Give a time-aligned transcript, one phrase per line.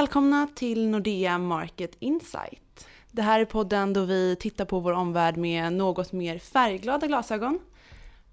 [0.00, 2.86] välkomna till Nordea Market Insight.
[3.10, 7.58] Det här är podden då vi tittar på vår omvärld med något mer färgglada glasögon.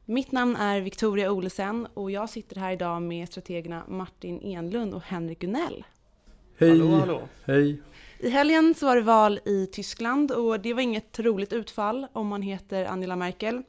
[0.06, 5.02] Mitt namn är Victoria Olesen och jag sitter här idag med strategerna Martin Enlund och
[5.02, 5.86] Henrik Gunell.
[6.58, 6.70] Hej!
[6.70, 7.22] Hallå, hallå.
[7.46, 7.82] Hej!
[8.20, 12.28] I helgen så var det val i Tyskland och det var inget roligt utfall om
[12.28, 13.64] man heter Angela Merkel.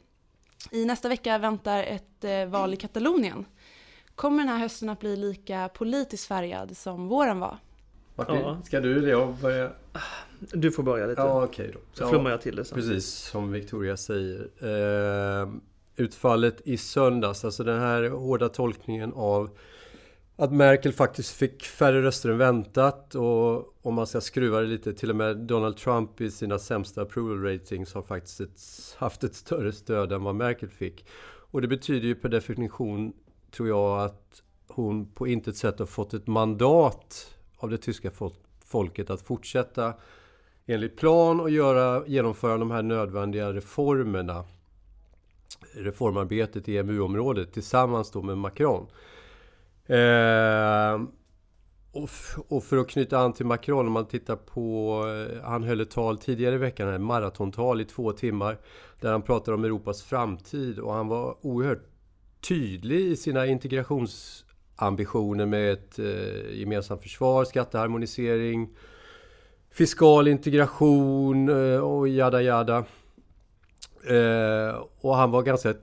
[0.71, 3.45] I nästa vecka väntar ett eh, val i Katalonien.
[4.15, 7.59] Kommer den här hösten att bli lika politiskt färgad som våren var?
[8.19, 8.59] Martin, Ja.
[8.65, 9.71] ska du eller jag börja?
[10.53, 11.21] Du får börja lite.
[11.21, 11.79] Ja, okej då.
[11.93, 12.77] Så Ja, flummar jag till det sen.
[12.77, 14.49] Precis som Victoria säger.
[15.43, 15.49] Eh,
[15.97, 19.51] utfallet i söndags, alltså den här hårda tolkningen av
[20.37, 24.93] att Merkel faktiskt fick färre röster än väntat och om man ska skruva det lite,
[24.93, 28.61] till och med Donald Trump i sina sämsta approval ratings har faktiskt ett,
[28.97, 31.07] haft ett större stöd än vad Merkel fick.
[31.51, 33.13] Och det betyder ju per definition,
[33.51, 38.11] tror jag, att hon på intet sätt har fått ett mandat av det tyska
[38.65, 39.95] folket att fortsätta
[40.67, 44.45] enligt plan och göra, genomföra de här nödvändiga reformerna.
[45.73, 48.87] Reformarbetet i EMU-området tillsammans då med Macron.
[49.87, 51.01] Eh,
[51.93, 52.11] och,
[52.49, 55.05] och för att knyta an till Macron, om man tittar på...
[55.09, 58.59] Eh, han höll ett tal tidigare i veckan, ett maratontal i två timmar.
[59.01, 61.83] Där han pratar om Europas framtid och han var oerhört
[62.49, 64.45] tydlig i sina integrations
[64.79, 68.69] ambitioner med ett eh, gemensamt försvar, skatteharmonisering,
[69.71, 72.85] fiskal integration eh, och jada jada.
[74.09, 75.75] Eh, och han var ganska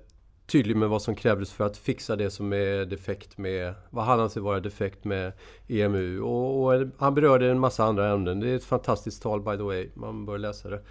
[0.47, 4.19] tydlig med vad som krävdes för att fixa det som är defekt med, vad han
[4.19, 5.31] anser vara defekt med
[5.67, 6.21] EMU.
[6.21, 8.39] Och, och han berörde en massa andra ämnen.
[8.39, 10.81] Det är ett fantastiskt tal by the way, man bör läsa det.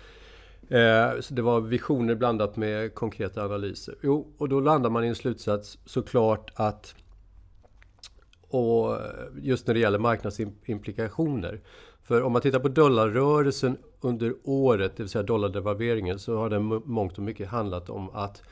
[0.68, 3.94] Eh, så det var visioner blandat med konkreta analyser.
[4.02, 6.94] Jo, och då landar man i en slutsats såklart att
[8.54, 8.98] och
[9.42, 11.60] just när det gäller marknadsimplikationer.
[12.02, 16.82] För om man tittar på dollarrörelsen under året, det vill säga dollardevalveringen, så har den
[16.84, 18.42] mångt och mycket handlat om att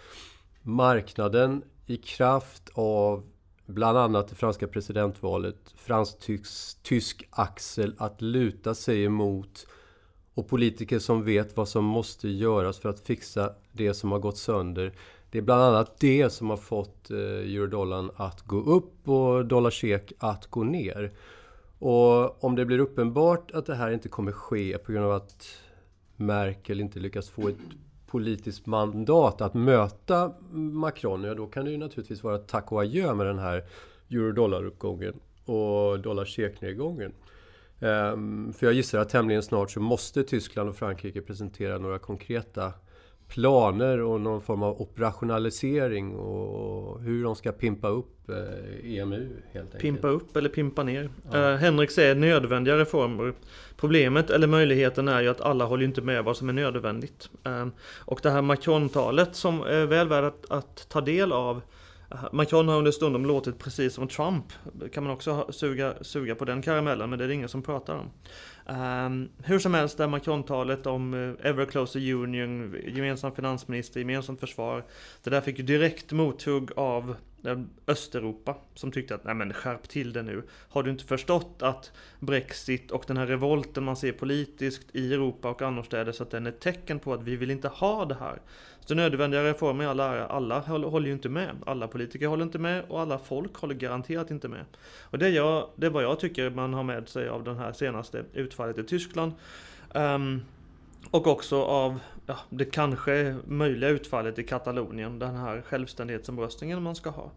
[0.63, 3.23] marknaden i kraft av
[3.67, 9.67] bland annat det franska presidentvalet, fransk-tysk axel att luta sig emot
[10.35, 14.39] och politiker som vet vad som måste göras för att fixa det som har gått
[14.39, 14.93] sönder.
[15.33, 19.71] Det är bland annat det som har fått eh, eurodollarn att gå upp och dollar
[20.19, 21.13] att gå ner.
[21.79, 25.47] Och om det blir uppenbart att det här inte kommer ske på grund av att
[26.17, 27.57] Merkel inte lyckas få ett
[28.07, 33.15] politiskt mandat att möta Macron, ja då kan det ju naturligtvis vara tack och adjö
[33.15, 33.65] med den här
[34.11, 37.13] euro-dollar-uppgången och dollar nedgången
[37.83, 42.73] Ehm, för jag gissar att tämligen snart så måste Tyskland och Frankrike presentera några konkreta
[43.33, 49.65] planer och någon form av operationalisering och hur de ska pimpa upp eh, EMU helt
[49.65, 49.83] enkelt.
[49.83, 51.11] Pimpa upp eller pimpa ner.
[51.33, 51.53] Ja.
[51.53, 53.33] Eh, Henrik säger nödvändiga reformer.
[53.77, 57.31] Problemet eller möjligheten är ju att alla håller inte med vad som är nödvändigt.
[57.45, 57.67] Eh,
[57.99, 61.63] och det här Macron-talet som är väl värt att, att ta del av.
[62.33, 64.45] Macron har under stundom låtit precis som Trump.
[64.93, 67.95] Kan man också suga, suga på den karamellen men det är det ingen som pratar
[67.95, 68.11] om.
[68.77, 74.41] Um, hur som helst, det här Macron-talet om uh, Ever Closer Union, gemensam finansminister, gemensamt
[74.41, 74.85] försvar.
[75.23, 79.89] Det där fick ju direkt mothugg av Ehm, Östeuropa som tyckte att nej men skärp
[79.89, 80.43] till det nu.
[80.69, 85.51] Har du inte förstått att Brexit och den här revolten man ser politiskt i Europa
[85.51, 88.41] och annorstädes att den är ett tecken på att vi vill inte ha det här.
[88.81, 91.57] Så nödvändiga reformer i all ära, alla håller, ju inte med.
[91.67, 94.65] Alla politiker håller inte med och alla folk håller garanterat inte med.
[95.01, 97.57] Och det är, jag, det är vad jag tycker man har med sig av den
[97.57, 99.33] här senaste utfallet i Tyskland.
[99.95, 100.43] Um,
[101.13, 107.11] och också av ja, det kanske möjliga utfallet i Katalonien, den här självständighetsomröstningen man ska
[107.11, 107.31] ha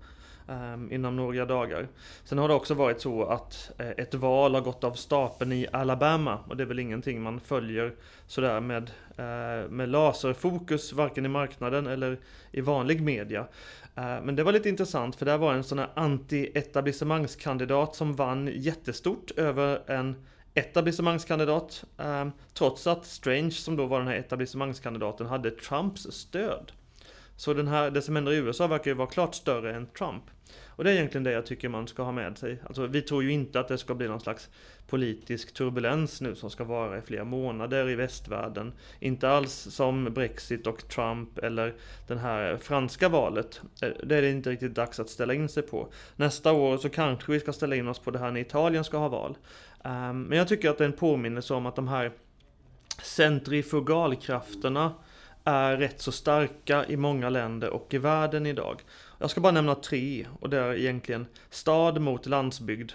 [0.48, 1.88] ehm, inom några dagar.
[2.24, 5.68] Sen har det också varit så att eh, ett val har gått av stapeln i
[5.72, 7.94] Alabama och det är väl ingenting man följer
[8.28, 12.18] sådär med, eh, med laserfokus varken i marknaden eller
[12.52, 13.48] i vanlig media.
[13.96, 18.52] Eh, Men det var lite intressant för där var en sån här anti-etablissemangskandidat som vann
[18.56, 20.16] jättestort över en
[20.56, 21.84] etablissemangskandidat.
[21.98, 26.72] eh, Trots att Strange, som då var den här etablissemangskandidaten, hade Trumps stöd.
[27.38, 30.24] Så den här, det som händer i USA verkar ju vara klart större än Trump.
[30.68, 32.60] Och det är egentligen det jag tycker man ska ha med sig.
[32.66, 34.50] Alltså, vi tror ju inte att det ska bli någon slags
[34.88, 38.74] politisk turbulens nu som ska vara i flera månader i västvärlden.
[39.00, 41.74] Inte alls som Brexit och Trump eller
[42.08, 43.62] det här franska valet.
[43.82, 45.88] Eh, det är det inte riktigt dags att ställa in sig på.
[46.16, 48.98] Nästa år så kanske vi ska ställa in oss på det här när Italien ska
[48.98, 49.38] ha val.
[49.86, 52.12] Um, Men jag tycker att det är en påminnelse om att de här
[53.04, 54.94] centrifugalkrafterna
[55.44, 58.82] är rätt så starka i många länder och i världen idag.
[59.20, 62.92] Jag ska bara nämna tre och det är egentligen stad mot landsbygd.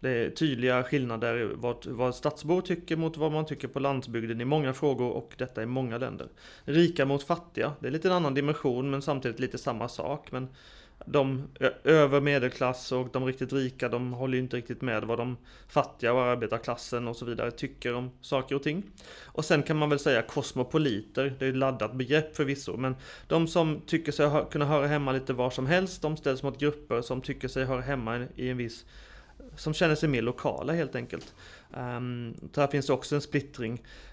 [0.00, 4.40] Det Det är tydliga skillnader vad, vad stadsbor tycker mot vad man tycker på landsbygden
[4.40, 6.28] i många frågor och detta i många länder.
[6.64, 10.32] Rika mot fattiga, det är lite en annan dimension men samtidigt lite samma sak.
[10.32, 10.48] Men
[11.04, 11.48] de
[11.84, 15.36] över medelklass och de riktigt rika, de håller ju inte riktigt med vad de
[15.68, 18.82] fattiga och arbetarklassen och så vidare tycker om saker och ting.
[19.24, 22.96] Och sen kan man väl säga kosmopoliter, det är ett laddat begrepp förvisso, men
[23.26, 27.02] de som tycker sig kunna höra hemma lite var som helst, de ställs mot grupper
[27.02, 28.84] som tycker sig höra hemma i en viss
[29.56, 31.34] som känner sig mer lokala helt enkelt.
[31.74, 33.72] Um, där finns också en splittring.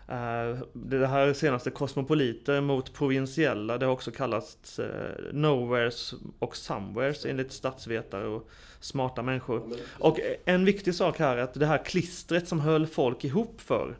[0.09, 4.85] Uh, det här senaste kosmopoliter mot provinsiella, det har också kallats uh,
[5.31, 8.49] nowheres och somewheres enligt statsvetare och
[8.79, 9.73] smarta människor.
[9.99, 13.95] Och en viktig sak här är att det här klistret som höll folk ihop för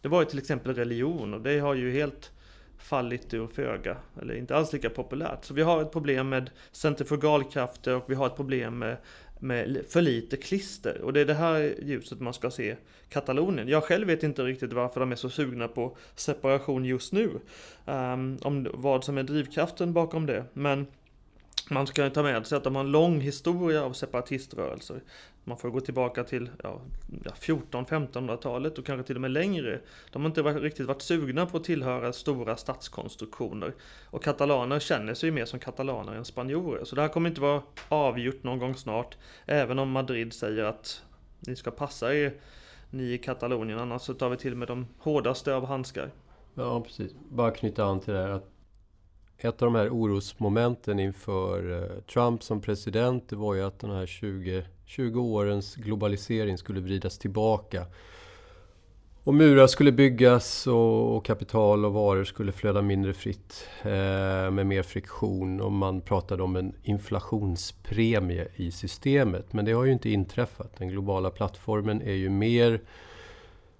[0.00, 2.30] det var ju till exempel religion och det har ju helt
[2.78, 5.44] fallit ur föga, eller inte alls lika populärt.
[5.44, 8.96] Så vi har ett problem med centrifugalkrafter och vi har ett problem med
[9.40, 11.00] med för lite klister.
[11.00, 12.76] Och det är det här ljuset man ska se
[13.08, 13.68] Katalonien.
[13.68, 17.30] Jag själv vet inte riktigt varför de är så sugna på separation just nu.
[17.84, 20.44] Um, om vad som är drivkraften bakom det.
[20.52, 20.86] Men
[21.70, 25.00] man ska ta med sig att de har en lång historia av separatiströrelser.
[25.48, 26.80] Man får gå tillbaka till ja,
[27.34, 29.80] 14-1500-talet och kanske till och med längre.
[30.12, 33.74] De har inte riktigt varit sugna på att tillhöra stora statskonstruktioner.
[34.04, 36.84] Och katalaner känner sig ju mer som katalaner än spanjorer.
[36.84, 39.16] Så det här kommer inte vara avgjort någon gång snart.
[39.46, 41.02] Även om Madrid säger att
[41.40, 42.34] ni ska passa er,
[42.90, 46.10] ni i Katalonien, annars så tar vi till med de hårdaste av handskar.
[46.54, 47.12] Ja, precis.
[47.28, 48.50] Bara knyta an till det här att
[49.38, 53.90] ett av de här orosmomenten inför eh, Trump som president, det var ju att den
[53.90, 57.86] här 20, 20 årens globalisering skulle vridas tillbaka.
[59.24, 64.66] Och murar skulle byggas och, och kapital och varor skulle flöda mindre fritt eh, med
[64.66, 65.60] mer friktion.
[65.60, 69.52] Och man pratade om en inflationspremie i systemet.
[69.52, 70.76] Men det har ju inte inträffat.
[70.78, 72.80] Den globala plattformen är ju mer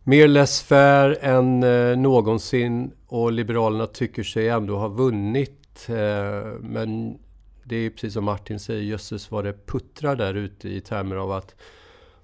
[0.08, 5.88] mer laissez än eh, någonsin och Liberalerna tycker sig ändå ha vunnit.
[5.88, 7.19] Eh, men
[7.64, 11.32] det är precis som Martin säger, jösses vad det puttrar där ute i termer av
[11.32, 11.55] att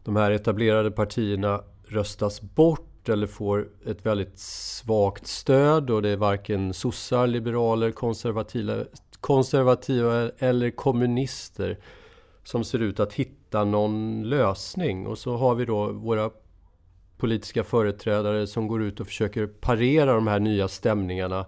[0.05, 6.17] de här etablerade partierna röstas bort eller får ett väldigt svagt stöd och det är
[6.17, 8.75] varken sossar, liberaler, konservativa,
[9.21, 11.79] konservativa eller kommunister
[12.45, 15.07] som ser ut att hitta någon lösning.
[15.07, 16.31] Och så har vi då våra
[17.25, 21.47] politiska företrädare som går ut och försöker parera de här nya stämningarna.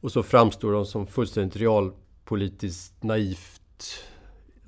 [0.00, 4.04] Och så framstår de som fullständigt realpolitiskt naivt,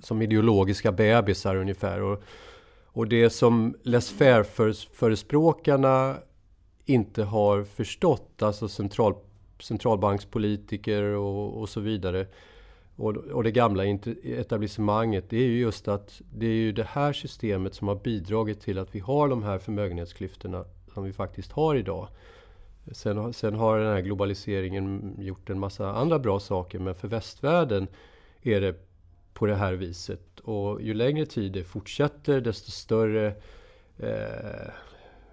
[0.03, 2.03] som ideologiska bebisar ungefär.
[2.03, 2.23] Och,
[2.87, 6.17] och det som Les Faire-förespråkarna
[6.85, 9.15] inte har förstått, alltså central,
[9.61, 12.27] centralbankspolitiker och, och så vidare,
[12.97, 13.85] och, och det gamla
[14.25, 18.61] etablissemanget, det är ju just att det är ju det här systemet som har bidragit
[18.61, 20.65] till att vi har de här förmögenhetsklyftorna
[20.95, 22.09] som vi faktiskt har idag.
[22.93, 27.89] Sen, sen har den här globaliseringen gjort en massa andra bra saker, men för västvärlden
[28.43, 28.75] är det
[29.33, 30.41] på det här viset.
[30.41, 33.27] Och ju längre tid det fortsätter, desto större
[33.99, 34.71] eh,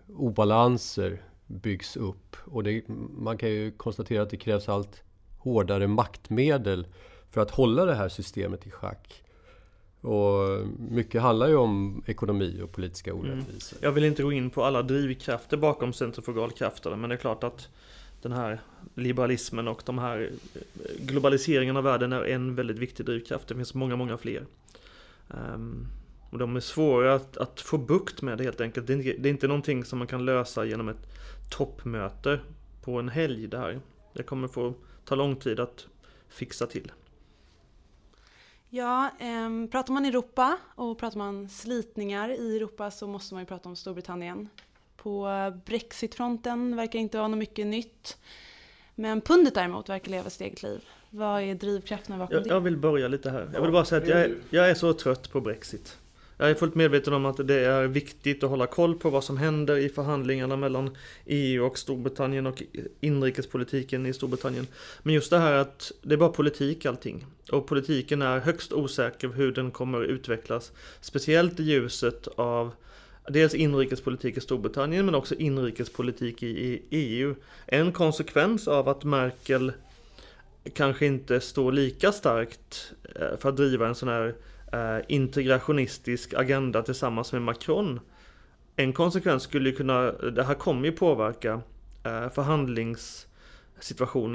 [0.07, 2.35] obalanser byggs upp.
[2.45, 2.87] Och det,
[3.17, 5.03] man kan ju konstatera att det krävs allt
[5.37, 6.87] hårdare maktmedel
[7.33, 9.23] för att hålla det här systemet i schack.
[10.01, 13.23] Och mycket handlar ju om ekonomi och politiska mm.
[13.23, 13.77] orättvisor.
[13.77, 13.85] Mm.
[13.85, 17.67] Jag vill inte gå in på alla drivkrafter bakom centrifugalkrafterna men det är klart att
[18.21, 18.61] den här
[18.95, 20.61] liberalismen och de här eh,
[20.99, 23.47] globaliseringen av världen är en väldigt viktig drivkraft.
[23.47, 24.45] Det finns många, många fler.
[25.27, 25.87] Um,
[26.29, 28.87] och de är svåra att, att, få bukt med helt enkelt.
[28.87, 31.07] Det är, det är inte någonting som man kan lösa genom ett
[31.49, 32.39] toppmöte
[32.83, 33.79] på en helg det här.
[34.13, 34.73] Det kommer få
[35.05, 35.87] ta lång tid att
[36.29, 36.91] fixa till.
[38.75, 43.47] Ja, eh, pratar man Europa och pratar man slitningar i Europa så måste man ju
[43.47, 44.49] prata om Storbritannien.
[44.97, 45.27] På
[45.65, 48.17] Brexitfronten verkar inte vara något mycket nytt.
[48.95, 50.85] Men pundet däremot verkar leva sitt eget liv.
[51.09, 52.49] Vad är drivkrafterna bakom jag, det?
[52.49, 53.49] Jag vill börja lite här.
[53.53, 55.97] Jag vill bara säga att jag är, jag är så trött på Brexit.
[56.37, 59.37] Jag är fullt medveten om att det är viktigt att hålla koll på vad som
[59.37, 62.63] händer i förhandlingarna mellan EU och Storbritannien och
[63.01, 64.67] inrikespolitiken i Storbritannien.
[65.03, 67.25] Men just det här att det är bara politik allting.
[67.51, 70.71] Och politiken är högst osäker hur den kommer utvecklas.
[71.01, 72.71] Speciellt i ljuset av
[73.27, 77.35] dels inrikespolitik i Storbritannien men också inrikespolitik i EU.
[77.65, 79.71] En konsekvens av att Merkel
[80.73, 84.35] kanske inte står lika starkt eh, för att driva en sån här
[84.73, 87.99] Eh, integrationistisk agenda tillsammans med Macron.
[88.75, 91.61] En konsekvens skulle ju kunna, det här kommer ju påverka
[92.03, 92.29] eh,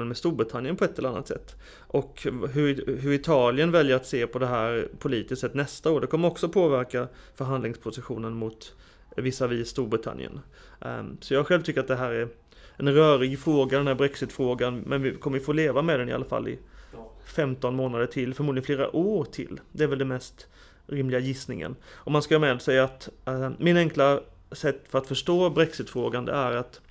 [0.07, 1.55] med Storbritannien på ett eller annat sätt.
[1.77, 6.07] Och hur, hur Italien väljer att se på det här politiskt sett nästa år, det
[6.07, 8.75] kommer också påverka förhandlingspositionen mot
[9.17, 10.39] visavi Storbritannien.
[10.81, 12.27] Ehm, så jag själv tycker att det här är
[12.77, 16.25] en rörig fråga, den här Brexit-frågan, men vi kommer få leva med den i alla
[16.25, 16.59] fall i
[17.29, 19.59] 15 månader till, förmodligen flera år till.
[19.71, 20.47] Det är väl det mest
[20.87, 21.75] rimliga gissningen.
[21.85, 24.19] Och man ska ha med sig att eh, min enkla
[24.51, 26.81] sätt för att förstå Brexitfrågan det är att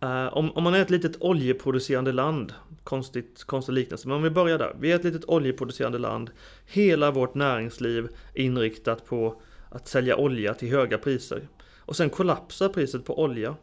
[0.00, 4.30] eh, om, om man är ett litet oljeproducerande land, konstigt, konstig liknelse, men om vi
[4.30, 4.76] börjar där.
[4.80, 6.30] Vi är ett litet oljeproducerande land.
[6.66, 11.48] Hela vårt näringsliv är inriktat på att sälja olja till höga priser.
[11.78, 13.54] Och sen kollapsar priset på olja.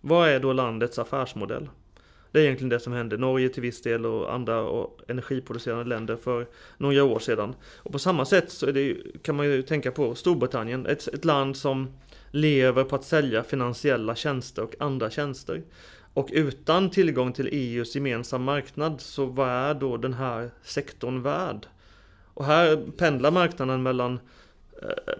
[0.00, 1.68] Vad är då landets affärsmodell?
[2.32, 6.16] Det är egentligen det som hände Norge till viss del och andra och energiproducerande länder
[6.16, 7.54] för några år sedan.
[7.76, 11.56] Och på samma sätt så det, kan man ju tänka på Storbritannien, ett, ett land
[11.56, 11.92] som
[12.30, 15.62] lever på att sälja finansiella tjänster och andra tjänster.
[16.14, 21.66] Och utan tillgång till EUs gemensamma marknad så vad är då den här sektorn värd?
[22.34, 24.20] Och här pendlar marknaden mellan
[24.82, 25.14] eh,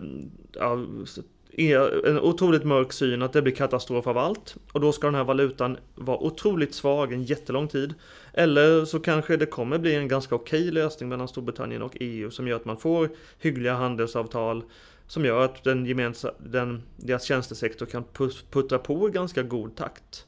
[1.52, 4.57] är en otroligt mörk syn att det blir katastrof av allt.
[4.73, 7.95] Och då ska den här valutan vara otroligt svag en jättelång tid.
[8.33, 12.49] Eller så kanske det kommer bli en ganska okej lösning mellan Storbritannien och EU som
[12.49, 14.62] gör att man får hyggliga handelsavtal
[15.07, 18.05] som gör att den gemensamma, den, deras tjänstesektor kan
[18.50, 20.26] puttra på i ganska god takt.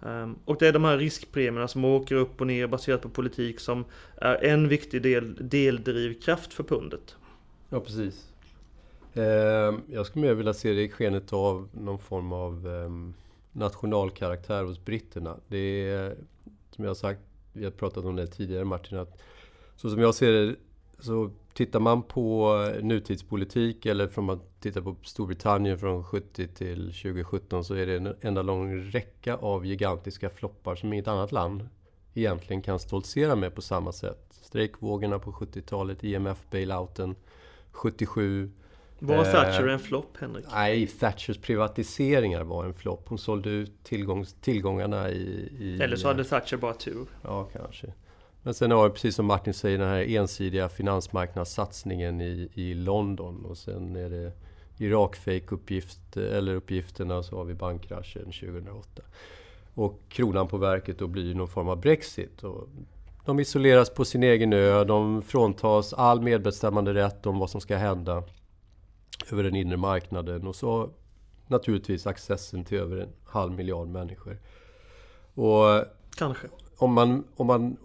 [0.00, 3.60] Um, och det är de här riskpremierna som åker upp och ner baserat på politik
[3.60, 3.84] som
[4.16, 7.16] är en viktig del, deldrivkraft för pundet.
[7.68, 8.28] Ja, precis.
[9.18, 13.14] Ehm, jag skulle mer vilja se det i skenet av någon form av ehm,
[13.52, 15.36] nationalkaraktär hos britterna.
[15.48, 16.16] Det är,
[16.70, 17.20] som jag har sagt,
[17.52, 19.22] vi har pratat om det tidigare Martin, att
[19.76, 20.56] så som jag ser det
[20.98, 26.86] så tittar man på eh, nutidspolitik eller från man tittar på Storbritannien från 70 till
[26.86, 31.68] 2017 så är det en enda lång räcka av gigantiska floppar som inget annat land
[32.14, 34.24] egentligen kan stoltsera med på samma sätt.
[34.30, 37.14] Strejkvågorna på 70-talet, IMF-bailouten
[37.70, 38.50] 77
[38.98, 40.44] var eh, Thatcher en flopp, Henrik?
[40.52, 43.08] Nej, Thatchers privatiseringar var en flopp.
[43.08, 45.78] Hon sålde ut tillgångs, tillgångarna i, i...
[45.82, 47.06] Eller så hade Thatcher bara tur.
[47.22, 47.86] Ja, kanske.
[48.42, 53.44] Men sen har vi, precis som Martin säger, den här ensidiga finansmarknadssatsningen i, i London.
[53.44, 54.32] Och sen är det
[54.78, 59.02] Irak-fake-uppgift, eller uppgifterna, så har vi bankkraschen 2008.
[59.74, 62.44] Och kronan på verket då blir någon form av Brexit.
[62.44, 62.68] Och
[63.24, 67.76] de isoleras på sin egen ö, de fråntas all medbestämmande rätt om vad som ska
[67.76, 68.22] hända
[69.32, 70.90] över den inre marknaden och så
[71.46, 74.38] naturligtvis accessen till över en halv miljard människor.
[75.34, 75.84] Och
[76.16, 76.46] Kanske.
[76.76, 77.76] Om man, om man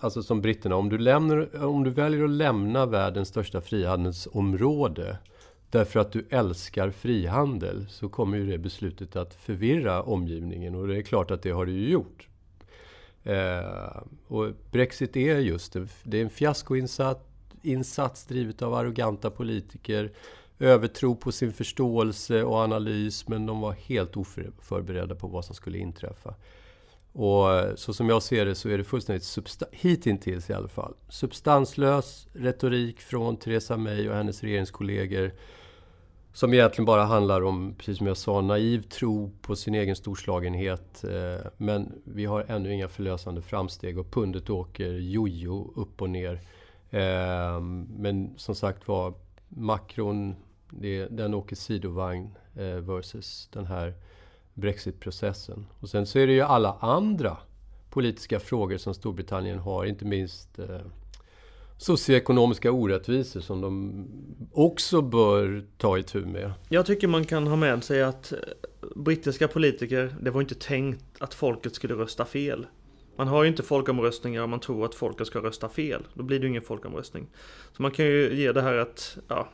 [0.00, 5.18] alltså som britterna, om du, lämnar, om du väljer att lämna världens största frihandelsområde
[5.70, 10.96] därför att du älskar frihandel så kommer ju det beslutet att förvirra omgivningen och det
[10.96, 12.28] är klart att det har det ju gjort.
[13.22, 17.20] Eh, och Brexit är just en, det är en fiaskoinsats
[17.62, 20.12] insats drivet av arroganta politiker
[20.58, 25.78] övertro på sin förståelse och analys men de var helt oförberedda på vad som skulle
[25.78, 26.34] inträffa.
[27.12, 29.38] Och eh, så som jag ser det så är det fullständigt,
[29.72, 35.32] hittills i alla fall, substanslös retorik från Theresa May och hennes regeringskollegor
[36.34, 41.04] som egentligen bara handlar om, precis som jag sa, naiv tro på sin egen storslagenhet.
[41.04, 46.40] Eh, men vi har ännu inga förlösande framsteg och pundet åker jojo upp och ner.
[46.90, 47.60] Eh,
[47.98, 49.14] men som sagt var,
[49.56, 50.34] makron,
[50.70, 53.94] det, den åker sidovagn eh, versus den här
[54.54, 55.66] Brexit-processen.
[55.80, 57.36] Och sen så är det ju alla andra
[57.90, 60.80] politiska frågor som Storbritannien har, inte minst eh,
[61.78, 64.06] socioekonomiska orättvisor som de
[64.52, 66.52] också bör ta itu med.
[66.68, 68.38] Jag tycker man kan ha med sig att eh,
[68.96, 72.66] brittiska politiker, det var inte tänkt att folket skulle rösta fel.
[73.16, 76.02] Man har ju inte folkomröstningar om man tror att folket ska rösta fel.
[76.14, 77.26] Då blir det ju ingen folkomröstning.
[77.72, 79.48] Så man kan ju ge det här att, ja,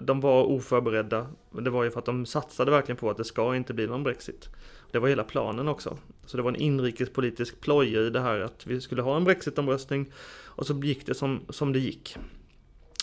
[0.00, 1.26] de var oförberedda.
[1.50, 4.02] Det var ju för att de satsade verkligen på att det ska inte bli någon
[4.02, 4.48] Brexit.
[4.90, 5.98] Det var hela planen också.
[6.26, 10.12] Så det var en inrikespolitisk ploj i det här att vi skulle ha en brexitomröstning,
[10.44, 12.16] Och så gick det som, som det gick.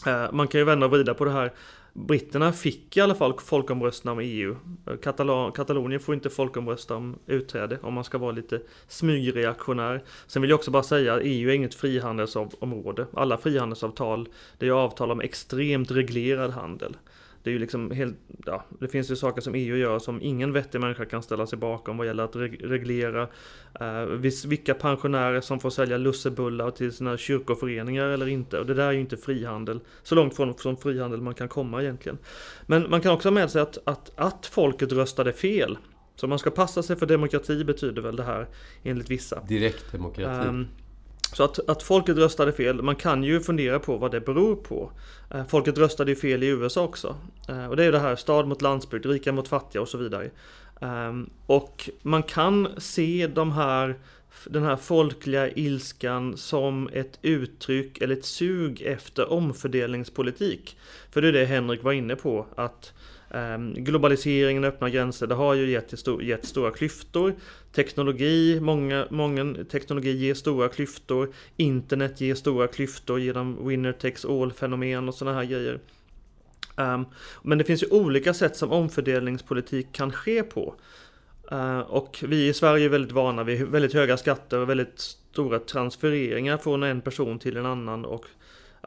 [0.05, 1.53] Eh, man kan ju vända och vrida på det här.
[1.93, 4.55] Britterna fick i alla fall folkomrösta om EU.
[5.01, 10.03] Katal Katalonien får inte folkomrösta om utträde om man ska vara lite smygreaktionär.
[10.27, 13.07] Sen vill jag också bara säga att EU är inget frihandelsområde.
[13.13, 16.95] Alla frihandelsavtal, det är avtal om extremt reglerad handel.
[17.43, 20.53] Det är ju liksom helt, ja, det finns ju saker som EU gör som ingen
[20.53, 23.27] vettig människa kan ställa sig bakom vad gäller att reglera
[23.79, 24.03] eh,
[24.45, 28.59] vilka pensionärer som får sälja lussebullar till sina kyrkoföreningar eller inte.
[28.59, 31.81] Och det där är ju inte frihandel, så långt från, från frihandel man kan komma
[31.81, 32.17] egentligen.
[32.65, 35.77] Men man kan också ha med sig att, att, att folket röstade fel
[36.15, 38.47] Så man ska passa sig för demokrati betyder väl det här
[38.83, 39.43] enligt vissa.
[39.47, 40.47] Direktdemokrati.
[40.47, 40.67] Um,
[41.33, 44.91] så att, att folket röstade fel, man kan ju fundera på vad det beror på.
[45.29, 47.15] Eh, folket röstade ju fel i USA också.
[47.49, 49.97] Eh, och det är ju det här stad mot landsbygd, rika mot fattiga och så
[49.97, 50.29] vidare.
[50.81, 53.95] Ehm, och man kan se de här
[54.45, 60.77] den här folkliga ilskan som ett uttryck eller ett sug efter omfördelningspolitik.
[61.11, 62.93] För det är det Henrik var inne på, att
[63.33, 67.33] Ehm, globaliseringen, öppna gränser, det har ju gett, gett stora klyftor.
[67.71, 71.33] Teknologi, många, många teknologi ger stora klyftor.
[71.57, 75.79] Internet ger stora klyftor genom winner takes all fenomen och sådana här grejer.
[76.77, 77.05] Ehm,
[77.43, 80.75] men det finns ju olika sätt som omfördelningspolitik kan ske på.
[81.51, 85.59] Ehm, och vi i Sverige är väldigt vana vid väldigt höga skatter och väldigt stora
[85.59, 88.25] transfereringar från en person till en annan och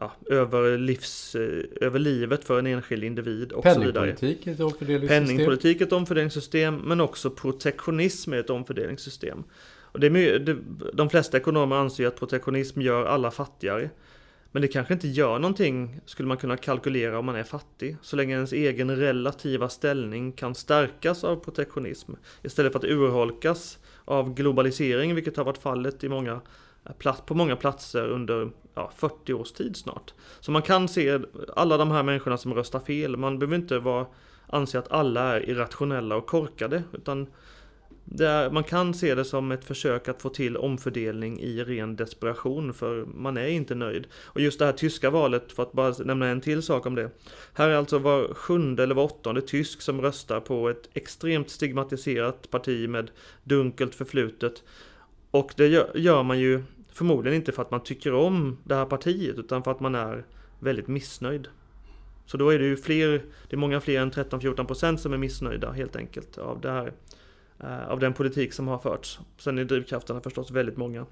[0.00, 4.16] ja, över, livs, eh, över livet för en enskild individ och så vidare.
[5.08, 6.76] Penningpolitik är ett omfördelningssystem.
[6.76, 9.44] Men också protektionism är ett omfördelningssystem.
[9.94, 10.56] Och det är, det,
[10.92, 13.90] de flesta ekonomer anser att protektionism gör alla fattigare.
[14.54, 18.16] Men det kanske inte gör någonting, skulle man kunna kalkylera om man är fattig, så
[18.16, 25.14] länge ens egen relativa ställning kan stärkas av protektionism, istället för att urholkas av globalisering,
[25.14, 26.40] vilket har varit fallet i många,
[27.26, 30.14] på många platser under ja, 40 års tid snart.
[30.40, 31.20] Så man kan se
[31.56, 34.06] alla de här människorna som röstar fel, man behöver inte vara,
[34.46, 37.26] anse att alla är irrationella och korkade, utan
[38.20, 42.74] är, man kan se det som ett försök att få till omfördelning i ren desperation
[42.74, 44.06] för man är inte nöjd.
[44.22, 47.10] Och just det här tyska valet, för att bara nämna en till sak om det.
[47.52, 52.50] Här är alltså var sjunde eller var åttonde tysk som röstar på ett extremt stigmatiserat
[52.50, 53.10] parti med
[53.44, 54.62] dunkelt förflutet.
[55.30, 56.62] Och det gör man ju
[56.94, 60.26] förmodligen inte för att man tycker om det här partiet utan för att man är
[60.60, 61.48] väldigt missnöjd.
[62.26, 65.72] Så då är det ju fler, det är många fler än 13-14% som är missnöjda
[65.72, 66.92] helt enkelt av det här
[67.60, 69.18] eh, av den politik som har förts.
[69.38, 71.06] Sen är drivkrafterna förstås väldigt många.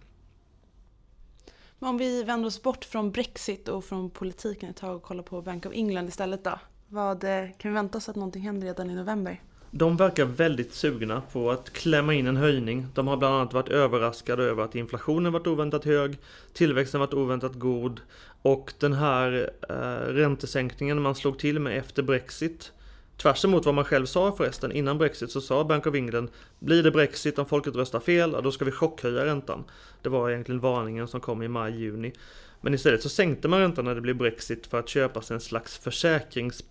[1.79, 5.23] Men om vi vänder oss bort från Brexit och från politiken ett tag och kollar
[5.23, 6.59] på Bank of England istället då.
[6.89, 9.43] Vad, eh, kan vi vänta oss att någonting händer redan i november?
[9.75, 12.87] De verkar väldigt sugna på att klämma in en höjning.
[12.94, 16.18] De har bland annat varit överraskade över att inflationen varit oväntat hög,
[16.53, 18.01] tillväxten varit oväntat god
[18.42, 22.73] och den här eh, räntesänkningen man slog till med efter Brexit
[23.16, 26.83] Tvärs emot vad man själv sa förresten, innan Brexit så sa Bank of England Blir
[26.83, 29.64] det Brexit om folket röstar fel, då ska vi chockhöja räntan.
[30.03, 32.12] Det var egentligen varningen som kom i maj-juni.
[32.61, 35.40] Men istället så sänkte man räntan när det blev Brexit för att köpa sig en
[35.40, 36.64] slags försäkrings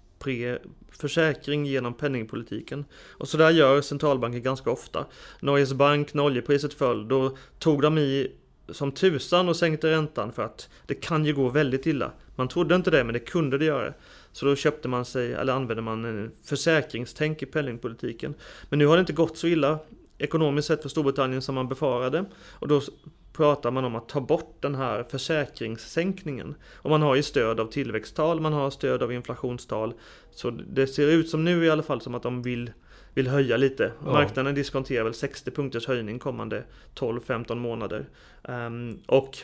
[0.92, 2.86] försäkring genom penningpolitiken.
[3.12, 5.06] Och så där gör centralbanker ganska ofta.
[5.40, 8.32] Norges Bank, när oljepriset föll, då tog de i
[8.70, 12.12] som tusan och sänkte räntan för att det kan ju gå väldigt illa.
[12.36, 13.94] Man trodde inte det, men det kunde det göra.
[14.32, 18.34] Så då köpte man sig, eller använde man en försäkringstänk i penningpolitiken.
[18.70, 19.80] Men nu har det inte gått så illa
[20.18, 22.26] ekonomiskt sett för Storbritannien som man befarade.
[22.50, 22.82] Och då
[23.34, 26.56] pratar man om att ta bort den här försäkringssänkningen.
[26.76, 29.94] Och man har ju stöd av tillväxttal, man har stöd av inflationstal.
[30.32, 32.72] Så det ser ut som nu i alla fall som att de vill,
[33.14, 33.92] vill höja lite.
[34.06, 34.12] Ja.
[34.12, 36.64] Marknaden diskonterar väl 60 punkters höjning kommande
[36.96, 38.06] 12-15 månader.
[38.44, 39.38] Um, och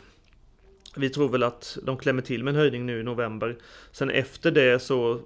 [0.97, 3.57] vi tror väl att de klämmer till med en höjning nu i november.
[3.91, 5.19] Sen efter det så,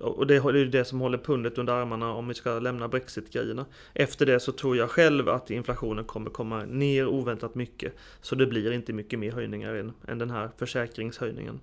[0.00, 3.66] och det är ju det som håller pundet under armarna om vi ska lämna Brexit-grejerna.
[3.94, 7.92] Efter det så tror jag själv att inflationen kommer komma ner oväntat mycket.
[8.20, 11.60] Så det blir inte mycket mer höjningar än, än den här försäkringshöjningen.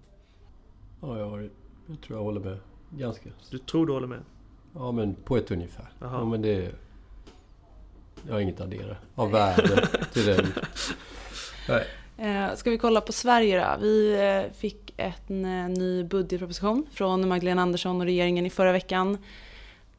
[1.02, 1.50] Ja, jag,
[1.88, 2.58] jag tror jag håller med.
[2.89, 3.30] Ganska.
[3.52, 4.22] Du tror du håller med?
[4.74, 5.89] Ja, men på ett ungefär.
[6.00, 6.72] Ja, men det...
[8.28, 10.48] Jag har inget att addera av värde till det.
[11.70, 11.88] Nej.
[12.18, 13.82] Eh, ska vi kolla på Sverige då?
[13.82, 19.18] Vi eh, fick en eh, ny budgetproposition från Magdalena Andersson och regeringen i förra veckan.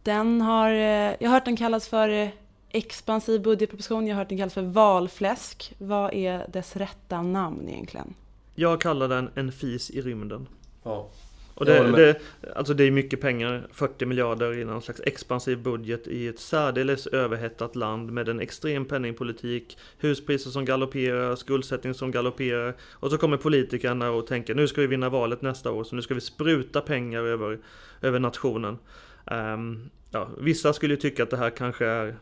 [0.02, 2.30] Den har, jag har hört den kallas för
[2.70, 5.74] expansiv budgetproposition, jag har hört den kallas för valfläsk.
[5.78, 8.14] Vad är dess rätta namn egentligen?
[8.54, 10.46] Jag kallar den en fis i rymden.
[10.82, 11.08] Ja.
[11.58, 12.20] Och det, det,
[12.56, 17.06] alltså det är mycket pengar, 40 miljarder i någon slags expansiv budget i ett särdeles
[17.06, 22.74] överhettat land med en extrem penningpolitik, huspriser som galopperar, skuldsättning som galopperar.
[22.92, 26.02] Och så kommer politikerna och tänker nu ska vi vinna valet nästa år, så nu
[26.02, 27.58] ska vi spruta pengar över,
[28.02, 28.78] över nationen.
[29.24, 32.16] Um, ja, vissa skulle tycka att det här kanske är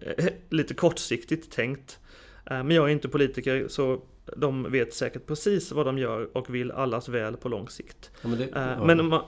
[0.00, 1.98] eh, lite kortsiktigt tänkt.
[2.50, 4.00] Uh, men jag är inte politiker, så
[4.36, 8.10] de vet säkert precis vad de gör och vill allas väl på lång sikt.
[8.22, 8.84] Ja, men, det, eh, ja.
[8.84, 9.22] men man,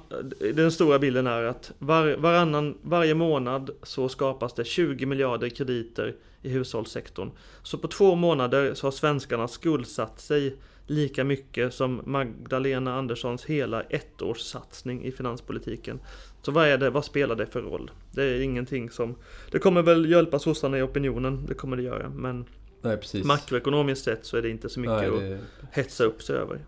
[0.54, 6.16] den stora bilden är att var, varannan, varje månad så skapas det 20 miljarder krediter
[6.42, 7.30] i hushållssektorn.
[7.62, 13.82] Så på två månader så har svenskarna skuldsatt sig lika mycket som Magdalena Anderssons hela
[13.82, 16.00] ettårssatsning i finanspolitiken.
[16.42, 17.90] Så vad är det, vad spelar det för roll?
[18.12, 19.16] Det är ingenting som...
[19.50, 22.08] Det kommer väl hjälpa sossarna i opinionen, det kommer det göra.
[22.08, 22.44] Men
[22.80, 23.24] Nej, precis.
[23.24, 25.40] makroekonomiskt sett så är det inte så mycket Nej, att det,
[25.70, 26.64] hetsa upp sig över.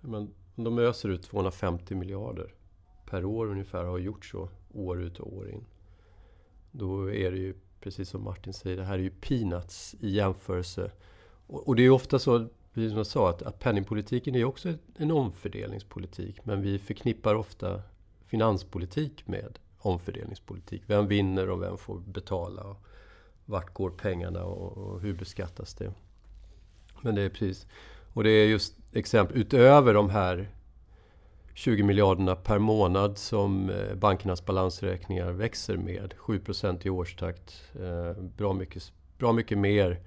[0.00, 2.54] men de öser ut 250 miljarder
[3.06, 5.64] per år ungefär, har gjort så år ut och år in.
[6.70, 10.90] Då är det ju, precis som Martin säger, det här är ju peanuts i jämförelse.
[11.46, 14.38] Och, och det är ju ofta så, precis som jag sa, att, att penningpolitiken är
[14.38, 16.44] ju också en omfördelningspolitik.
[16.44, 17.82] Men vi förknippar ofta
[18.26, 20.82] finanspolitik med omfördelningspolitik.
[20.86, 22.62] Vem vinner och vem får betala?
[22.62, 22.76] Och
[23.48, 25.92] vart går pengarna och, och hur beskattas det?
[27.02, 27.66] Men det är precis...
[28.12, 30.48] Och det är just exempel utöver de här
[31.54, 36.14] 20 miljarderna per månad som eh, bankernas balansräkningar växer med.
[36.18, 37.62] 7% i årstakt.
[37.80, 40.00] Eh, bra mycket, bra mycket mer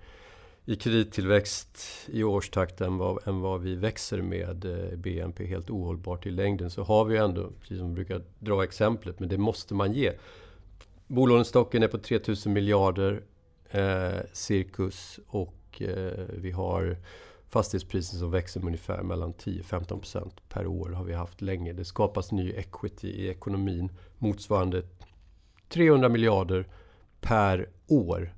[0.66, 5.46] i kredittillväxt i årstakt än vad, än vad vi växer med eh, BNP.
[5.46, 6.70] Helt ohållbart i längden.
[6.70, 10.14] Så har vi ändå, precis som vi brukar dra exemplet, men det måste man ge.
[11.08, 13.24] Bolånestocken är på 3000 miljarder
[13.72, 16.98] eh, cirkus och eh, vi har
[17.50, 21.74] fastighetspriser som växer med ungefär mellan 10-15% per år har vi haft länge.
[21.74, 24.84] Det skapas ny equity i ekonomin motsvarande
[25.70, 26.68] 300 miljarder
[27.22, 28.34] per år.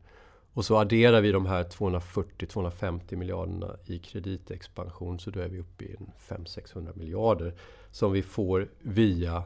[0.54, 5.84] Och så adderar vi de här 240-250 miljarderna i kreditexpansion så då är vi uppe
[5.84, 5.96] i
[6.28, 7.54] 500-600 miljarder
[7.92, 9.44] som vi får via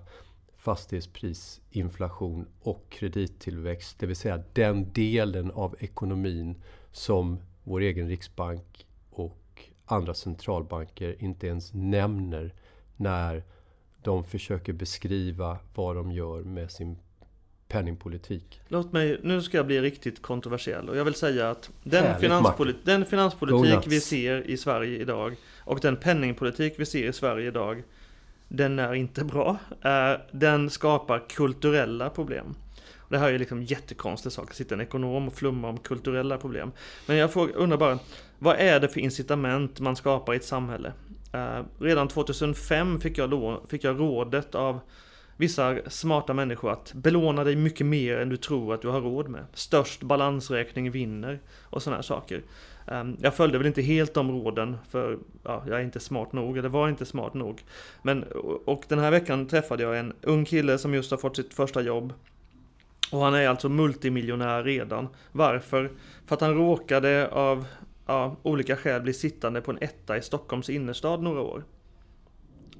[0.58, 4.00] fastighetsprisinflation och kredittillväxt.
[4.00, 6.56] Det vill säga den delen av ekonomin
[6.91, 12.54] som vår egen riksbank och andra centralbanker inte ens nämner
[12.96, 13.43] när
[14.04, 16.98] de försöker beskriva vad de gör med sin
[17.67, 18.62] penningpolitik.
[18.67, 22.22] Låt mig, nu ska jag bli riktigt kontroversiell och jag vill säga att den, Härligt,
[22.22, 22.86] finanspoli Martin.
[22.86, 27.84] den finanspolitik vi ser i Sverige idag och den penningpolitik vi ser i Sverige idag
[28.48, 29.58] den är inte bra.
[29.82, 32.56] Eh, den skapar kulturella problem.
[33.10, 36.38] Det här är ju liksom jättekonstig sak, att sitta en ekonom och flumma om kulturella
[36.38, 36.72] problem.
[37.06, 38.00] Men jag frågar, undrar bara,
[38.40, 40.94] vad är det för incitament man skapar i ett samhälle?
[41.34, 44.80] Eh, redan 2005 fick jag, lån, fick jag rådet av
[45.38, 49.30] vissa smarta människor att belåna dig mycket mer än du tror att du har råd
[49.30, 49.46] med.
[49.54, 52.42] Störst balansräkning vinner och sådana här saker.
[52.88, 56.58] Ehm, jag följde väl inte helt de råden för ja, jag är inte smart nog,
[56.58, 57.63] eller var inte smart nog.
[58.02, 58.23] Men,
[58.65, 61.82] och den här veckan träffade jag en ung kille som just har fått sitt första
[61.82, 62.13] jobb.
[63.12, 65.08] Och han är alltså multimiljonär redan.
[65.32, 65.91] Varför?
[66.26, 67.65] För att han råkade av
[68.06, 71.63] ja, olika skäl bli sittande på en etta i Stockholms innerstad några år.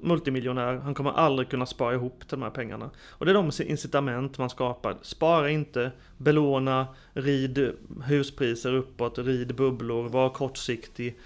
[0.01, 2.89] Multimiljonär, han kommer aldrig kunna spara ihop till de här pengarna.
[3.10, 4.97] Och det är de incitament man skapar.
[5.01, 7.71] Spara inte, belåna, rid
[8.03, 11.19] huspriser uppåt, rid bubblor, var kortsiktig.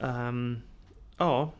[0.00, 0.58] Ehm,
[1.16, 1.52] ja,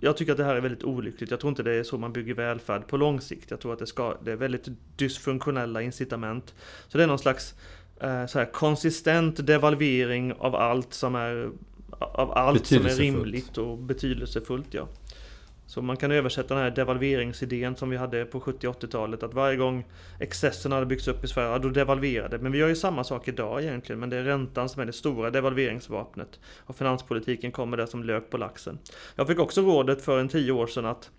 [0.00, 1.30] jag tycker att det här är väldigt olyckligt.
[1.30, 3.50] Jag tror inte det är så man bygger välfärd på lång sikt.
[3.50, 6.54] Jag tror att det, ska, det är väldigt dysfunktionella incitament.
[6.88, 7.54] Så det är någon slags
[8.00, 11.50] eh, så här, konsistent devalvering av allt som är
[11.98, 14.74] av allt som är rimligt och betydelsefullt.
[14.74, 14.88] Ja.
[15.66, 19.22] Så man kan översätta den här devalveringsidén som vi hade på 70 80-talet.
[19.22, 19.84] Att varje gång
[20.20, 22.38] excessen hade byggts upp i Sverige, ja, då devalverade.
[22.38, 24.00] Men vi gör ju samma sak idag egentligen.
[24.00, 26.40] Men det är räntan som är det stora devalveringsvapnet.
[26.58, 28.78] Och finanspolitiken kommer där som lök på laxen.
[29.16, 31.10] Jag fick också rådet för en tio år sedan att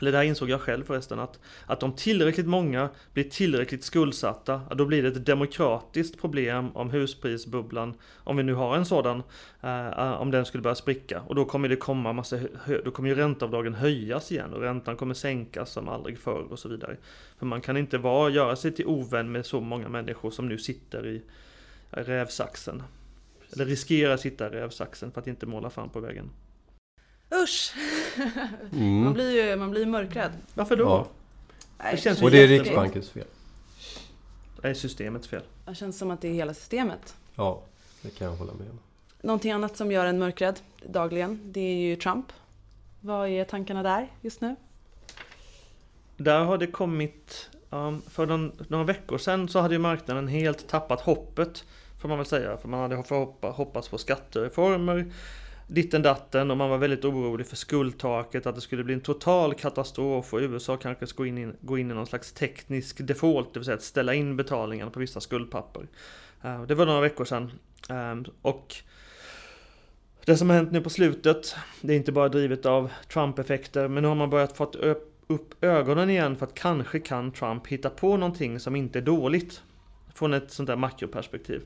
[0.00, 4.60] eller det här insåg jag själv förresten, att, att om tillräckligt många blir tillräckligt skuldsatta,
[4.74, 9.22] då blir det ett demokratiskt problem om husprisbubblan, om vi nu har en sådan,
[9.60, 11.22] eh, eh om den skulle börja spricka.
[11.26, 12.38] Och då kommer det komma massa,
[12.84, 16.68] då kommer ju ränteavdragen höjas igen och räntan kommer sänkas som aldrig förr och så
[16.68, 16.96] vidare.
[17.38, 20.58] För man kan inte vara, göra sig till ovän med så många människor som nu
[20.58, 21.22] sitter i
[21.90, 22.82] rävsaxen.
[23.52, 26.30] Eller riskerar att sitta i rävsaxen för att inte måla fan på vägen.
[27.34, 27.74] Usch!
[28.70, 29.12] Man Mm.
[29.12, 30.32] blir ju man blir mörkrädd.
[30.54, 30.84] Varför då?
[30.84, 31.06] Ja.
[31.78, 33.26] Nej, Det känns Och det är Riksbankens fel.
[34.62, 35.42] Det är systemets fel.
[35.66, 37.14] Det känns som att det är hela systemet.
[37.34, 37.62] Ja,
[38.02, 38.78] det kan jag hålla med om.
[39.22, 42.26] Någonting annat som gör en mörkrädd dagligen, det är ju Trump.
[43.00, 44.56] Vad är tankarna där just nu?
[46.16, 50.68] Där har det kommit, um, för någon, några veckor sedan så hade ju marknaden helt
[50.68, 51.64] tappat hoppet.
[52.00, 52.96] Får man väl säga, för man hade
[53.52, 55.12] hoppats på skattereformer,
[55.72, 59.54] ditten datten och man var väldigt orolig för skuldtaket, att det skulle bli en total
[59.54, 63.54] katastrof och USA kanske skulle gå in, i- gå in i någon slags teknisk default,
[63.54, 65.86] det vill säga att ställa in betalningarna på vissa skuldpapper.
[66.42, 67.50] Eh, det var några veckor sedan.
[67.88, 68.74] Ehm, och
[70.24, 74.02] det som har hänt nu på slutet, det är inte bara drivet av Trump-effekter, men
[74.02, 77.90] nu har man börjat få upp, upp ögonen igen för att kanske kan Trump hitta
[77.90, 79.62] på någonting som inte är dåligt.
[80.14, 81.62] från ett sånt där makroperspektiv.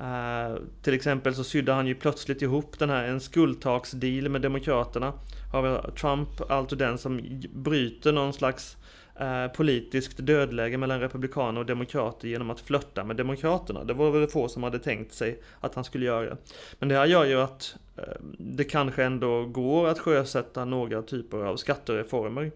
[0.00, 5.12] Uh, till exempel så sydde han ju plötsligt ihop den här en skuldtaksdeal med Demokraterna.
[5.52, 8.76] Har Trump alltså den som bryter någon slags
[9.20, 13.84] uh, politiskt dödläge mellan republikaner och demokrater genom att flörta med demokraterna.
[13.84, 16.36] Det var väl få som hade tänkt sig att han skulle göra.
[16.78, 18.04] Men det här gör ju att uh,
[18.38, 22.50] det kanske ändå går att sjösätta några typer av skattereformer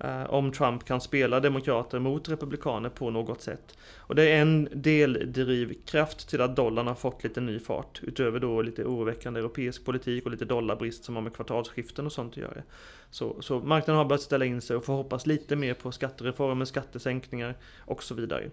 [0.00, 3.78] Eh, om Trump kan spela demokrater mot republikaner på något sätt.
[3.96, 8.62] Och det är en deldrivkraft till att dollarn har fått lite ny fart, utöver då
[8.62, 12.62] lite oroväckande europeisk politik och lite dollarbrist som har med kvartalsskiften och sånt att göra.
[13.10, 16.64] Så, så marknaden har börjat ställa in sig och får hoppas lite mer på skattereformer,
[16.64, 18.50] skattesänkningar och så vidare.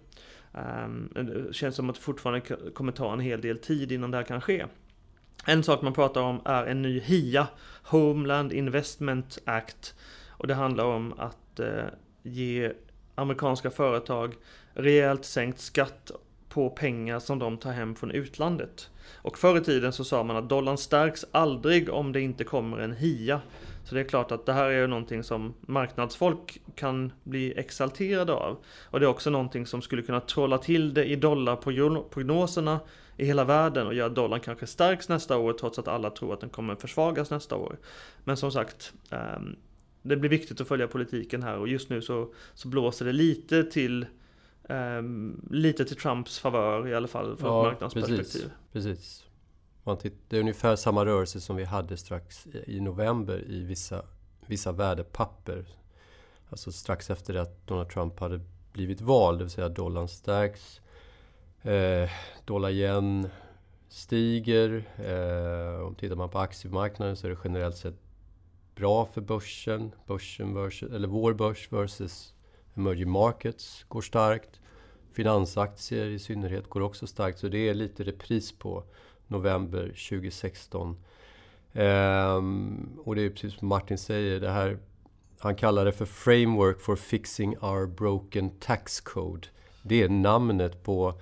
[0.86, 2.42] Um, det känns som att det fortfarande
[2.74, 4.66] kommer ta en hel del tid innan det här kan ske.
[5.46, 7.48] En sak man pratar om är en ny HIA,
[7.84, 9.96] Homeland Investment Act,
[10.38, 11.86] och det handlar om att eh,
[12.24, 12.72] ge
[13.16, 14.36] amerikanska företag
[14.74, 16.12] rejält sänkt skatt
[16.50, 18.90] på pengar som de tar hem från utlandet.
[19.14, 22.78] Och förr i tiden så sa man att dollarn stärks aldrig om det inte kommer
[22.78, 23.42] en HIA.
[23.84, 28.34] Så det är klart att det här är ju någonting som marknadsfolk kan bli exalterade
[28.34, 28.58] av.
[28.84, 32.80] Och det är också någonting som skulle kunna trolla till det i dollarprognoserna
[33.18, 36.34] i hela världen och göra att dollarn kanske stärks nästa år trots att alla tror
[36.34, 37.78] att den kommer försvagas nästa år.
[38.24, 39.56] Men som sagt, ehm,
[40.06, 43.64] det blir viktigt att följa politiken här och just nu så, så blåser det lite
[43.64, 44.06] till
[44.70, 48.52] um, lite till Trumps favör i alla fall från ja, ett marknadsperspektiv.
[48.72, 49.26] Precis,
[49.84, 50.16] precis.
[50.28, 54.02] Det är ungefär samma rörelse som vi hade strax i november i vissa,
[54.48, 55.66] vissa värdepapper.
[56.50, 58.40] Alltså strax efter att Donald Trump hade
[58.74, 60.82] blivit vald, det vill säga dollarn stärks.
[61.62, 62.10] Eh,
[62.46, 63.30] dollar igen
[63.90, 64.84] stiger.
[64.98, 68.05] Eh, om tittar man på aktiemarknaden så är det generellt sett
[68.76, 69.92] bra för börsen.
[70.08, 72.34] Börsen versus, eller vår börs versus
[72.76, 74.60] emerging markets går starkt.
[75.14, 77.40] Finansaktier i synnerhet går också starkt.
[77.40, 78.84] Så det är lite repris på
[79.28, 80.98] november 2016.
[81.74, 84.78] Ehm, och det är precis som Martin säger, det här
[85.40, 89.48] han kallar det för Framework for Fixing Our Broken Tax Code.
[89.82, 91.14] Det är namnet på,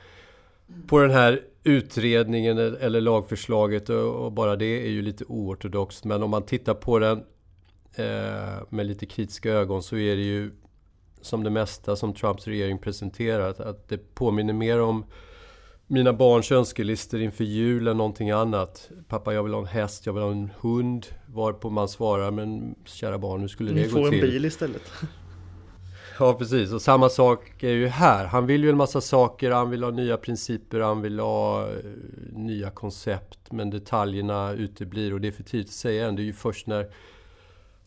[0.87, 6.05] på den här utredningen eller lagförslaget och bara det är ju lite oortodoxt.
[6.05, 7.23] Men om man tittar på den
[7.95, 10.51] eh, med lite kritiska ögon så är det ju
[11.21, 15.05] som det mesta som Trumps regering presenterat att det påminner mer om
[15.87, 18.89] mina barns önskelistor inför jul än någonting annat.
[19.07, 21.05] Pappa, jag vill ha en häst, jag vill ha en hund.
[21.25, 23.95] Varpå man svarar, men kära barn, hur skulle det gå till?
[23.95, 24.81] Ni får en bil istället.
[26.19, 26.71] Ja, precis.
[26.71, 28.25] Och samma sak är ju här.
[28.25, 31.77] Han vill ju en massa saker, han vill ha nya principer, han vill ha uh,
[32.31, 33.51] nya koncept.
[33.51, 36.15] Men detaljerna uteblir och det är för tidigt att säga än.
[36.15, 36.87] Det är ju först när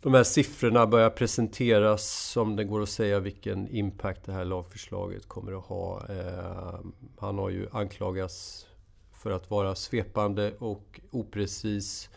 [0.06, 5.28] de här siffrorna börjar presenteras som det går att säga vilken impact det här lagförslaget
[5.28, 6.06] kommer att ha.
[6.08, 6.80] Eh,
[7.18, 8.66] han har ju anklagats
[9.12, 12.10] för att vara svepande och oprecis.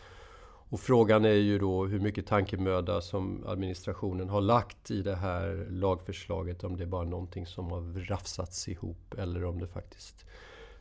[0.68, 5.66] Och frågan är ju då hur mycket tankemöda som administrationen har lagt i det här
[5.70, 6.64] lagförslaget.
[6.64, 10.26] Om det är bara någonting som har rafsats ihop eller om det faktiskt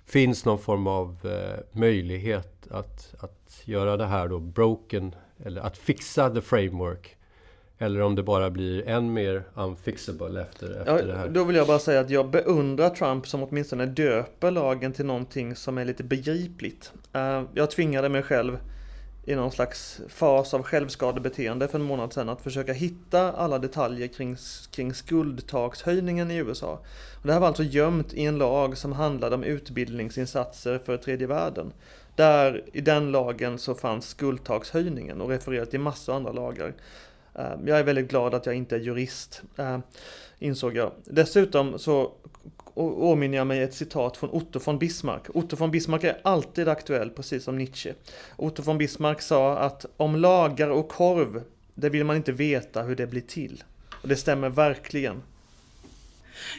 [0.10, 5.78] finns någon form av eh, möjlighet att, att göra det här då broken eller att
[5.78, 7.16] fixa the framework.
[7.78, 11.30] Eller om det bara blir än mer unfixable efter, efter ja, det här.
[11.30, 15.56] Då vill jag bara säga att jag beundrar Trump som åtminstone döper lagen till någonting
[15.56, 16.92] som är lite begripligt.
[17.16, 18.58] Uh, jag tvingade mig själv
[19.30, 24.08] i någon slags fas av självskadebeteende för en månad sedan att försöka hitta alla detaljer
[24.08, 24.38] kring,
[24.72, 26.80] kring skuldtakshöjningen i USA.
[27.14, 31.28] Och det här var alltså gömt i en lag som handlade om utbildningsinsatser för tredje
[31.28, 31.74] världen.
[32.16, 36.74] Där i den lagen så fanns skuldtakshöjningen och refererat till massor andra lagar.
[37.36, 39.80] Eh, jag är väldigt glad att jag inte är jurist, eh,
[40.40, 40.92] insåg jag.
[41.06, 42.12] Dessutom så
[42.74, 45.36] åminner jag mig ett citat från Otto von Bismarck.
[45.36, 47.94] Otto von Bismarck är alltid aktuell, precis som Nietzsche.
[48.36, 51.44] Otto von Bismarck sa att om lagar och korv,
[51.76, 53.64] det vill man inte veta hur det blir till.
[54.02, 55.22] Och det stämmer verkligen.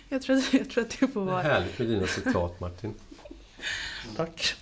[0.09, 1.43] Jag tror, att, jag tror att det får vara...
[1.43, 2.95] Det är härligt med dina citat Martin.
[4.16, 4.55] Tack.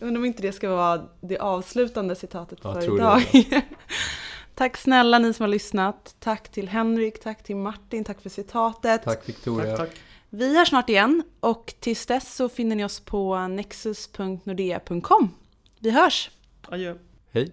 [0.00, 3.22] Undrar om inte det ska vara det avslutande citatet jag för idag.
[4.54, 6.16] Tack snälla ni som har lyssnat.
[6.18, 9.02] Tack till Henrik, tack till Martin, tack för citatet.
[9.02, 9.76] Tack Victoria.
[9.76, 10.00] Tack, tack.
[10.30, 15.34] Vi är snart igen och tills dess så finner ni oss på nexus.nordea.com.
[15.78, 16.30] Vi hörs!
[16.68, 16.94] Adjö.
[17.32, 17.52] Hej!